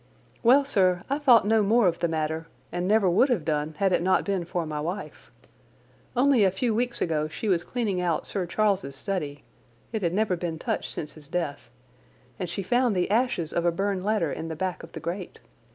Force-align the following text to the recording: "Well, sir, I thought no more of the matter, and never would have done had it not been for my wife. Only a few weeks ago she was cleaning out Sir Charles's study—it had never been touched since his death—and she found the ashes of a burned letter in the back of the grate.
"Well, 0.41 0.65
sir, 0.65 1.03
I 1.11 1.19
thought 1.19 1.45
no 1.45 1.61
more 1.61 1.85
of 1.87 1.99
the 1.99 2.07
matter, 2.07 2.47
and 2.71 2.87
never 2.87 3.07
would 3.07 3.29
have 3.29 3.45
done 3.45 3.75
had 3.77 3.93
it 3.93 4.01
not 4.01 4.25
been 4.25 4.45
for 4.45 4.65
my 4.65 4.81
wife. 4.81 5.29
Only 6.15 6.43
a 6.43 6.49
few 6.49 6.73
weeks 6.73 7.03
ago 7.03 7.27
she 7.27 7.47
was 7.47 7.63
cleaning 7.63 8.01
out 8.01 8.25
Sir 8.25 8.47
Charles's 8.47 8.95
study—it 8.95 10.01
had 10.01 10.11
never 10.15 10.35
been 10.35 10.57
touched 10.57 10.91
since 10.91 11.13
his 11.13 11.27
death—and 11.27 12.49
she 12.49 12.63
found 12.63 12.95
the 12.95 13.11
ashes 13.11 13.53
of 13.53 13.63
a 13.63 13.71
burned 13.71 14.03
letter 14.03 14.31
in 14.33 14.47
the 14.47 14.55
back 14.55 14.81
of 14.81 14.93
the 14.93 14.99
grate. 14.99 15.39